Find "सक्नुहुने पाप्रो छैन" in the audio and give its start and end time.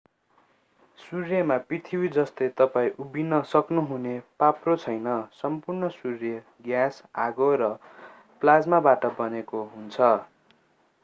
3.49-5.11